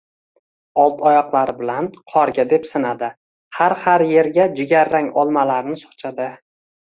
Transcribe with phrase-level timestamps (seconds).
[0.83, 3.09] Old oyoqlari bilan qorga depsinadi,
[3.59, 6.31] har-har erga jigarrang olmalarni sochadi